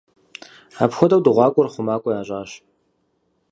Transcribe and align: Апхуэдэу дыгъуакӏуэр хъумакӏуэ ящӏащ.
Апхуэдэу 0.83 1.23
дыгъуакӏуэр 1.23 1.67
хъумакӏуэ 1.71 2.11
ящӏащ. 2.19 2.51